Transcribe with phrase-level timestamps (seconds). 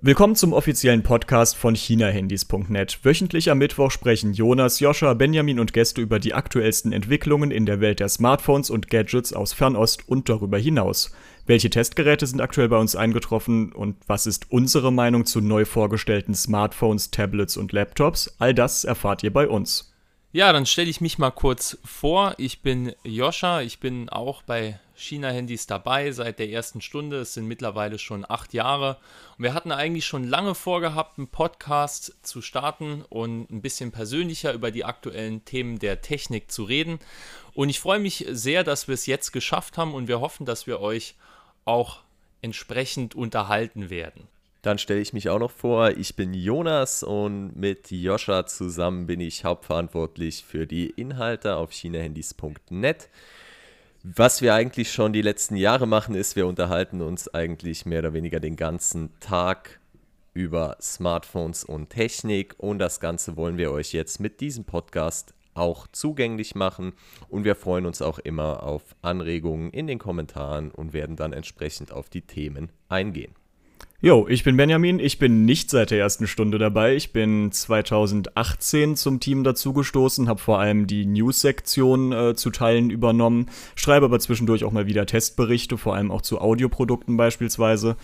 [0.00, 3.00] Willkommen zum offiziellen Podcast von ChinaHandys.net.
[3.02, 7.80] Wöchentlich am Mittwoch sprechen Jonas, Joscha, Benjamin und Gäste über die aktuellsten Entwicklungen in der
[7.80, 11.10] Welt der Smartphones und Gadgets aus Fernost und darüber hinaus.
[11.46, 16.34] Welche Testgeräte sind aktuell bei uns eingetroffen und was ist unsere Meinung zu neu vorgestellten
[16.34, 18.36] Smartphones, Tablets und Laptops?
[18.38, 19.92] All das erfahrt ihr bei uns.
[20.30, 22.34] Ja, dann stelle ich mich mal kurz vor.
[22.36, 27.20] Ich bin Joscha, ich bin auch bei China-Handys dabei seit der ersten Stunde.
[27.20, 28.98] Es sind mittlerweile schon acht Jahre.
[29.38, 34.52] Und wir hatten eigentlich schon lange vorgehabt, einen Podcast zu starten und ein bisschen persönlicher
[34.52, 36.98] über die aktuellen Themen der Technik zu reden.
[37.54, 40.66] Und ich freue mich sehr, dass wir es jetzt geschafft haben und wir hoffen, dass
[40.66, 41.14] wir euch
[41.64, 42.00] auch
[42.42, 44.28] entsprechend unterhalten werden.
[44.62, 49.20] Dann stelle ich mich auch noch vor, ich bin Jonas und mit Joscha zusammen bin
[49.20, 53.08] ich hauptverantwortlich für die Inhalte auf chinahandys.net.
[54.02, 58.14] Was wir eigentlich schon die letzten Jahre machen, ist, wir unterhalten uns eigentlich mehr oder
[58.14, 59.80] weniger den ganzen Tag
[60.34, 65.88] über Smartphones und Technik und das Ganze wollen wir euch jetzt mit diesem Podcast auch
[65.88, 66.92] zugänglich machen
[67.28, 71.92] und wir freuen uns auch immer auf Anregungen in den Kommentaren und werden dann entsprechend
[71.92, 73.34] auf die Themen eingehen.
[74.00, 75.00] Jo, ich bin Benjamin.
[75.00, 76.94] Ich bin nicht seit der ersten Stunde dabei.
[76.94, 83.46] Ich bin 2018 zum Team dazugestoßen, habe vor allem die News-Sektion äh, zu Teilen übernommen,
[83.74, 87.96] schreibe aber zwischendurch auch mal wieder Testberichte, vor allem auch zu Audioprodukten beispielsweise.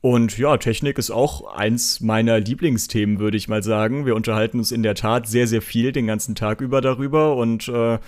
[0.00, 4.06] Und ja, Technik ist auch eins meiner Lieblingsthemen, würde ich mal sagen.
[4.06, 7.66] Wir unterhalten uns in der Tat sehr, sehr viel den ganzen Tag über darüber und
[7.66, 7.98] äh,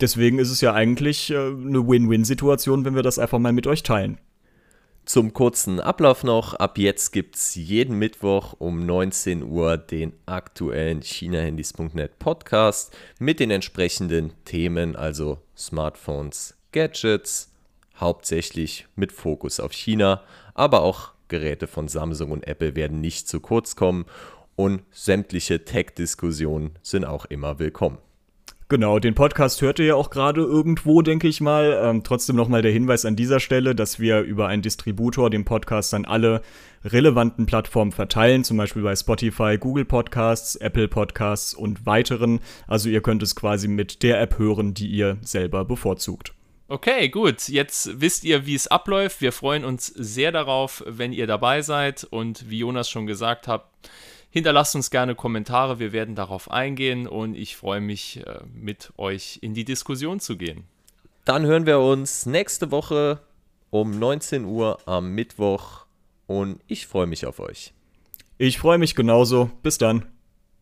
[0.00, 3.82] deswegen ist es ja eigentlich äh, eine Win-Win-Situation, wenn wir das einfach mal mit euch
[3.82, 4.18] teilen.
[5.06, 6.54] Zum kurzen Ablauf noch.
[6.54, 13.52] Ab jetzt gibt es jeden Mittwoch um 19 Uhr den aktuellen ChinaHandys.net Podcast mit den
[13.52, 17.52] entsprechenden Themen, also Smartphones, Gadgets,
[18.00, 23.38] hauptsächlich mit Fokus auf China, aber auch Geräte von Samsung und Apple werden nicht zu
[23.38, 24.06] kurz kommen
[24.56, 27.98] und sämtliche Tech-Diskussionen sind auch immer willkommen.
[28.68, 31.80] Genau, den Podcast hört ihr ja auch gerade irgendwo, denke ich mal.
[31.84, 35.94] Ähm, trotzdem nochmal der Hinweis an dieser Stelle, dass wir über einen Distributor den Podcast
[35.94, 36.42] an alle
[36.84, 42.40] relevanten Plattformen verteilen, zum Beispiel bei Spotify, Google Podcasts, Apple Podcasts und weiteren.
[42.66, 46.32] Also ihr könnt es quasi mit der App hören, die ihr selber bevorzugt.
[46.66, 47.48] Okay, gut.
[47.48, 49.20] Jetzt wisst ihr, wie es abläuft.
[49.20, 52.02] Wir freuen uns sehr darauf, wenn ihr dabei seid.
[52.02, 53.70] Und wie Jonas schon gesagt hat,
[54.30, 59.38] Hinterlasst uns gerne Kommentare, wir werden darauf eingehen und ich freue mich, äh, mit euch
[59.42, 60.64] in die Diskussion zu gehen.
[61.24, 63.20] Dann hören wir uns nächste Woche
[63.70, 65.86] um 19 Uhr am Mittwoch
[66.26, 67.72] und ich freue mich auf euch.
[68.38, 69.50] Ich freue mich genauso.
[69.62, 70.04] Bis dann.